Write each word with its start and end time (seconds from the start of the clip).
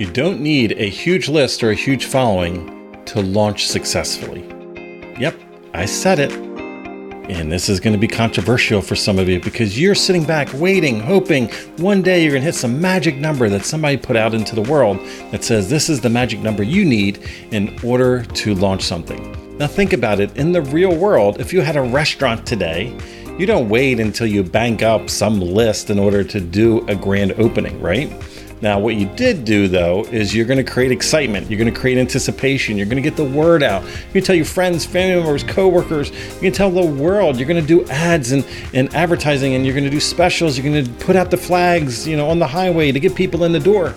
You 0.00 0.10
don't 0.10 0.40
need 0.40 0.72
a 0.78 0.88
huge 0.88 1.28
list 1.28 1.62
or 1.62 1.72
a 1.72 1.74
huge 1.74 2.06
following 2.06 3.04
to 3.04 3.20
launch 3.20 3.66
successfully. 3.66 4.40
Yep, 5.20 5.38
I 5.74 5.84
said 5.84 6.18
it. 6.18 6.32
And 6.32 7.52
this 7.52 7.68
is 7.68 7.80
going 7.80 7.92
to 7.92 7.98
be 7.98 8.08
controversial 8.08 8.80
for 8.80 8.96
some 8.96 9.18
of 9.18 9.28
you 9.28 9.40
because 9.40 9.78
you're 9.78 9.94
sitting 9.94 10.24
back 10.24 10.48
waiting, 10.54 11.00
hoping 11.00 11.50
one 11.76 12.00
day 12.00 12.22
you're 12.22 12.30
going 12.30 12.40
to 12.40 12.46
hit 12.46 12.54
some 12.54 12.80
magic 12.80 13.16
number 13.16 13.50
that 13.50 13.66
somebody 13.66 13.98
put 13.98 14.16
out 14.16 14.32
into 14.32 14.54
the 14.54 14.62
world 14.62 14.98
that 15.32 15.44
says 15.44 15.68
this 15.68 15.90
is 15.90 16.00
the 16.00 16.08
magic 16.08 16.40
number 16.40 16.62
you 16.62 16.86
need 16.86 17.18
in 17.50 17.78
order 17.84 18.22
to 18.22 18.54
launch 18.54 18.80
something. 18.80 19.58
Now, 19.58 19.66
think 19.66 19.92
about 19.92 20.18
it 20.18 20.34
in 20.34 20.52
the 20.52 20.62
real 20.62 20.96
world, 20.96 21.42
if 21.42 21.52
you 21.52 21.60
had 21.60 21.76
a 21.76 21.82
restaurant 21.82 22.46
today, 22.46 22.98
you 23.38 23.44
don't 23.44 23.68
wait 23.68 24.00
until 24.00 24.26
you 24.26 24.44
bank 24.44 24.82
up 24.82 25.10
some 25.10 25.42
list 25.42 25.90
in 25.90 25.98
order 25.98 26.24
to 26.24 26.40
do 26.40 26.86
a 26.88 26.94
grand 26.94 27.32
opening, 27.32 27.78
right? 27.82 28.10
Now, 28.62 28.78
what 28.78 28.96
you 28.96 29.06
did 29.16 29.44
do 29.46 29.68
though 29.68 30.04
is 30.04 30.34
you're 30.34 30.44
going 30.44 30.62
to 30.62 30.70
create 30.70 30.92
excitement. 30.92 31.50
You're 31.50 31.58
going 31.58 31.72
to 31.72 31.78
create 31.78 31.96
anticipation. 31.96 32.76
You're 32.76 32.86
going 32.86 33.02
to 33.02 33.08
get 33.08 33.16
the 33.16 33.24
word 33.24 33.62
out. 33.62 33.82
Going 33.82 34.12
to 34.12 34.20
tell 34.20 34.36
your 34.36 34.44
friends, 34.44 34.84
family 34.84 35.16
members, 35.16 35.42
coworkers. 35.42 36.10
Going 36.10 36.52
to 36.52 36.58
tell 36.58 36.70
the 36.70 36.84
world. 36.84 37.38
You're 37.38 37.48
going 37.48 37.60
to 37.60 37.66
do 37.66 37.88
ads 37.90 38.32
and, 38.32 38.46
and 38.74 38.94
advertising, 38.94 39.54
and 39.54 39.64
you're 39.64 39.74
going 39.74 39.84
to 39.84 39.90
do 39.90 40.00
specials. 40.00 40.58
You're 40.58 40.70
going 40.70 40.84
to 40.84 41.04
put 41.04 41.16
out 41.16 41.30
the 41.30 41.38
flags, 41.38 42.06
you 42.06 42.16
know, 42.16 42.28
on 42.28 42.38
the 42.38 42.46
highway 42.46 42.92
to 42.92 43.00
get 43.00 43.14
people 43.14 43.44
in 43.44 43.52
the 43.52 43.60
door. 43.60 43.94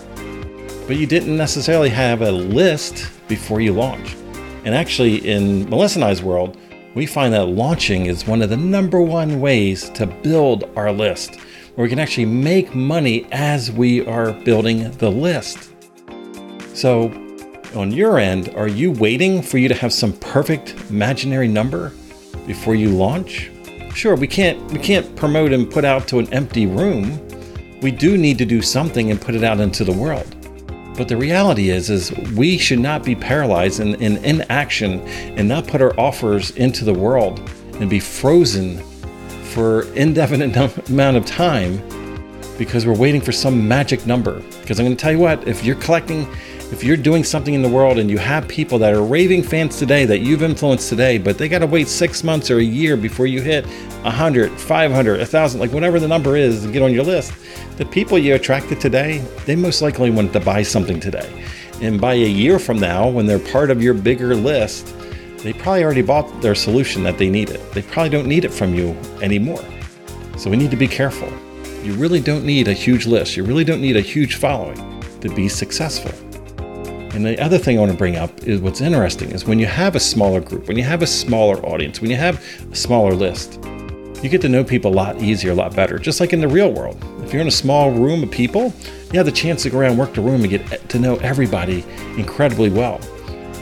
But 0.86 0.96
you 0.96 1.06
didn't 1.06 1.36
necessarily 1.36 1.90
have 1.90 2.22
a 2.22 2.30
list 2.30 3.10
before 3.28 3.60
you 3.60 3.72
launched. 3.72 4.16
And 4.64 4.74
actually, 4.74 5.16
in 5.28 5.68
Melissa 5.68 5.98
and 5.98 6.04
I's 6.04 6.22
world, 6.22 6.56
we 6.94 7.04
find 7.04 7.34
that 7.34 7.46
launching 7.46 8.06
is 8.06 8.26
one 8.26 8.40
of 8.40 8.48
the 8.48 8.56
number 8.56 9.00
one 9.00 9.40
ways 9.40 9.90
to 9.90 10.06
build 10.06 10.64
our 10.76 10.92
list 10.92 11.38
where 11.74 11.84
we 11.84 11.88
can 11.88 11.98
actually 11.98 12.26
make 12.26 12.74
money 12.74 13.26
as 13.32 13.70
we 13.72 14.06
are 14.06 14.32
building 14.32 14.90
the 14.98 15.10
list. 15.10 15.72
So, 16.74 17.08
on 17.74 17.90
your 17.90 18.18
end, 18.18 18.54
are 18.54 18.68
you 18.68 18.92
waiting 18.92 19.42
for 19.42 19.58
you 19.58 19.68
to 19.68 19.74
have 19.74 19.92
some 19.92 20.12
perfect 20.12 20.74
imaginary 20.88 21.48
number 21.48 21.92
before 22.46 22.76
you 22.76 22.90
launch? 22.90 23.50
Sure, 23.94 24.14
we 24.14 24.28
can't 24.28 24.60
we 24.72 24.78
can't 24.78 25.14
promote 25.16 25.52
and 25.52 25.70
put 25.70 25.84
out 25.84 26.06
to 26.08 26.18
an 26.18 26.32
empty 26.32 26.66
room. 26.66 27.20
We 27.80 27.90
do 27.90 28.16
need 28.16 28.38
to 28.38 28.44
do 28.44 28.62
something 28.62 29.10
and 29.10 29.20
put 29.20 29.34
it 29.34 29.42
out 29.42 29.60
into 29.60 29.84
the 29.84 29.92
world. 29.92 30.36
But 30.96 31.08
the 31.08 31.16
reality 31.16 31.70
is 31.70 31.90
is 31.90 32.12
we 32.36 32.56
should 32.56 32.78
not 32.78 33.04
be 33.04 33.16
paralyzed 33.16 33.80
in, 33.80 33.96
in 33.96 34.18
inaction 34.24 35.00
and 35.36 35.48
not 35.48 35.66
put 35.66 35.82
our 35.82 35.98
offers 35.98 36.52
into 36.52 36.84
the 36.84 36.94
world 36.94 37.40
and 37.80 37.90
be 37.90 37.98
frozen 37.98 38.80
for 39.54 39.84
indefinite 39.94 40.56
amount 40.90 41.16
of 41.16 41.24
time 41.24 41.80
because 42.58 42.86
we're 42.86 42.96
waiting 42.96 43.20
for 43.20 43.30
some 43.30 43.66
magic 43.66 44.04
number. 44.04 44.40
Because 44.60 44.80
I'm 44.80 44.86
going 44.86 44.96
to 44.96 45.00
tell 45.00 45.12
you 45.12 45.18
what, 45.20 45.46
if 45.46 45.64
you're 45.64 45.76
collecting, 45.76 46.28
if 46.72 46.82
you're 46.82 46.96
doing 46.96 47.22
something 47.22 47.54
in 47.54 47.62
the 47.62 47.68
world 47.68 47.98
and 47.98 48.10
you 48.10 48.18
have 48.18 48.48
people 48.48 48.78
that 48.80 48.92
are 48.92 49.02
raving 49.02 49.44
fans 49.44 49.78
today 49.78 50.04
that 50.06 50.18
you've 50.18 50.42
influenced 50.42 50.88
today, 50.88 51.18
but 51.18 51.38
they 51.38 51.48
got 51.48 51.60
to 51.60 51.66
wait 51.66 51.86
six 51.86 52.24
months 52.24 52.50
or 52.50 52.58
a 52.58 52.64
year 52.64 52.96
before 52.96 53.26
you 53.26 53.40
hit 53.40 53.64
100, 54.02 54.50
500, 54.52 55.18
1,000, 55.18 55.60
like 55.60 55.72
whatever 55.72 56.00
the 56.00 56.08
number 56.08 56.36
is 56.36 56.62
to 56.62 56.72
get 56.72 56.82
on 56.82 56.92
your 56.92 57.04
list, 57.04 57.32
the 57.76 57.84
people 57.86 58.18
you 58.18 58.34
attracted 58.34 58.80
today, 58.80 59.18
they 59.46 59.54
most 59.54 59.82
likely 59.82 60.10
want 60.10 60.32
to 60.32 60.40
buy 60.40 60.62
something 60.62 60.98
today. 60.98 61.30
And 61.80 62.00
by 62.00 62.14
a 62.14 62.28
year 62.28 62.58
from 62.58 62.78
now, 62.78 63.08
when 63.08 63.26
they're 63.26 63.38
part 63.38 63.70
of 63.70 63.82
your 63.82 63.94
bigger 63.94 64.34
list, 64.34 64.94
they 65.44 65.52
probably 65.52 65.84
already 65.84 66.00
bought 66.00 66.40
their 66.40 66.54
solution 66.54 67.02
that 67.02 67.18
they 67.18 67.28
needed. 67.28 67.60
They 67.74 67.82
probably 67.82 68.08
don't 68.08 68.26
need 68.26 68.46
it 68.46 68.48
from 68.48 68.74
you 68.74 68.96
anymore. 69.20 69.62
So 70.38 70.48
we 70.48 70.56
need 70.56 70.70
to 70.70 70.76
be 70.76 70.88
careful. 70.88 71.30
You 71.82 71.92
really 71.92 72.20
don't 72.20 72.46
need 72.46 72.66
a 72.66 72.72
huge 72.72 73.06
list. 73.06 73.36
You 73.36 73.44
really 73.44 73.62
don't 73.62 73.82
need 73.82 73.98
a 73.98 74.00
huge 74.00 74.36
following 74.36 75.02
to 75.20 75.28
be 75.28 75.50
successful. 75.50 76.12
And 77.14 77.26
the 77.26 77.38
other 77.44 77.58
thing 77.58 77.76
I 77.76 77.80
want 77.80 77.92
to 77.92 77.98
bring 77.98 78.16
up 78.16 78.42
is 78.44 78.62
what's 78.62 78.80
interesting 78.80 79.32
is 79.32 79.44
when 79.44 79.58
you 79.58 79.66
have 79.66 79.94
a 79.94 80.00
smaller 80.00 80.40
group, 80.40 80.66
when 80.66 80.78
you 80.78 80.82
have 80.82 81.02
a 81.02 81.06
smaller 81.06 81.58
audience, 81.66 82.00
when 82.00 82.10
you 82.10 82.16
have 82.16 82.42
a 82.72 82.74
smaller 82.74 83.12
list, 83.12 83.62
you 84.22 84.30
get 84.30 84.40
to 84.40 84.48
know 84.48 84.64
people 84.64 84.92
a 84.92 84.96
lot 84.96 85.20
easier, 85.20 85.52
a 85.52 85.54
lot 85.54 85.76
better. 85.76 85.98
Just 85.98 86.20
like 86.20 86.32
in 86.32 86.40
the 86.40 86.48
real 86.48 86.72
world. 86.72 86.96
If 87.22 87.34
you're 87.34 87.42
in 87.42 87.48
a 87.48 87.50
small 87.50 87.90
room 87.90 88.22
of 88.22 88.30
people, 88.30 88.72
you 89.12 89.18
have 89.18 89.26
the 89.26 89.32
chance 89.32 89.62
to 89.64 89.70
go 89.70 89.78
around, 89.78 89.98
work 89.98 90.14
the 90.14 90.22
room, 90.22 90.40
and 90.40 90.48
get 90.48 90.88
to 90.88 90.98
know 90.98 91.16
everybody 91.16 91.84
incredibly 92.16 92.70
well. 92.70 92.98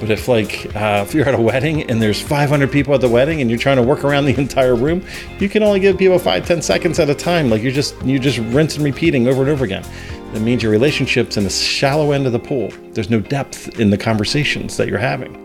But 0.03 0.11
if 0.11 0.27
like 0.27 0.67
uh, 0.75 1.05
if 1.07 1.15
you're 1.15 1.29
at 1.29 1.35
a 1.37 1.41
wedding 1.41 1.89
and 1.89 2.03
there's 2.03 2.21
500 2.21 2.73
people 2.73 2.93
at 2.93 3.01
the 3.01 3.09
wedding 3.09 3.41
and 3.41 3.49
you're 3.49 3.57
trying 3.57 3.77
to 3.77 3.85
work 3.85 4.03
around 4.03 4.25
the 4.25 4.35
entire 4.39 4.75
room, 4.75 5.07
you 5.39 5.49
can 5.49 5.63
only 5.63 5.79
give 5.79 5.97
people 5.97 6.19
five, 6.19 6.45
10 6.45 6.61
seconds 6.61 6.99
at 6.99 7.09
a 7.09 7.15
time. 7.15 7.49
Like 7.49 7.63
you're 7.63 7.71
just 7.71 7.95
you're 8.05 8.19
just 8.19 8.39
rinse 8.53 8.75
and 8.75 8.85
repeating 8.85 9.29
over 9.29 9.43
and 9.43 9.51
over 9.51 9.65
again. 9.65 9.85
That 10.33 10.41
means 10.41 10.61
your 10.61 10.73
relationship's 10.73 11.37
in 11.37 11.45
the 11.45 11.51
shallow 11.51 12.11
end 12.11 12.27
of 12.27 12.33
the 12.33 12.41
pool. 12.41 12.73
There's 12.91 13.11
no 13.11 13.21
depth 13.21 13.79
in 13.79 13.91
the 13.91 13.97
conversations 13.97 14.77
that 14.77 14.89
you're 14.89 14.99
having 14.99 15.39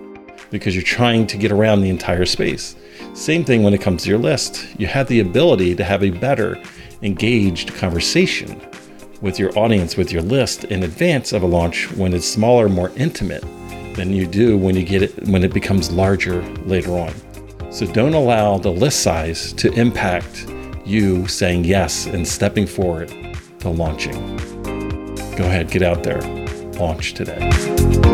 because 0.50 0.73
you're 0.73 0.84
trying 0.84 1.28
to 1.28 1.38
get 1.38 1.51
around 1.51 1.81
the 1.81 1.91
entire 1.91 2.25
space. 2.25 2.75
Same 3.13 3.46
thing 3.46 3.62
when 3.62 3.75
it 3.75 3.81
comes 3.81 4.03
to 4.03 4.09
your 4.09 4.17
list. 4.17 4.66
You 4.79 4.88
have 4.88 5.07
the 5.07 5.19
ability 5.19 5.75
to 5.75 5.84
have 5.84 6.03
a 6.03 6.09
better 6.09 6.59
engaged 7.03 7.75
conversation 7.75 8.59
with 9.22 9.38
your 9.38 9.56
audience, 9.56 9.97
with 9.97 10.12
your 10.12 10.23
list 10.23 10.63
in 10.63 10.81
advance 10.81 11.31
of 11.31 11.44
a 11.44 11.47
launch 11.47 11.91
when 11.91 12.12
it's 12.12 12.28
smaller, 12.28 12.67
more 12.67 12.91
intimate 12.96 13.44
than 13.97 14.13
you 14.13 14.25
do 14.25 14.58
when 14.58 14.75
you 14.78 14.84
get 14.84 15.02
it 15.02 15.28
when 15.28 15.44
it 15.44 15.53
becomes 15.53 15.91
larger 15.91 16.41
later 16.66 16.91
on. 16.91 17.13
So 17.72 17.85
don't 17.85 18.13
allow 18.13 18.58
the 18.58 18.72
list 18.72 19.02
size 19.02 19.52
to 19.53 19.74
impact 19.74 20.47
you 20.85 21.28
saying 21.28 21.66
yes 21.66 22.06
and 22.06 22.25
stepping 22.25 22.66
forward 22.66 23.09
to 23.59 23.69
launching. 23.69 24.38
Go 25.35 25.44
ahead, 25.44 25.69
get 25.69 25.81
out 25.81 26.03
there, 26.03 26.22
launch 26.80 27.13
today. 27.13 28.06